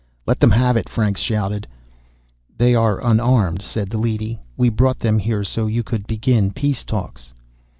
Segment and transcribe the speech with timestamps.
[0.25, 1.67] "Let them have it!" Franks shouted.
[2.57, 4.39] "They are unarmed," said the leady.
[4.57, 7.33] "We brought them here so you could begin peace talks."